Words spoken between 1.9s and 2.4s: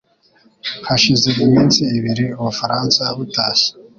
ibiri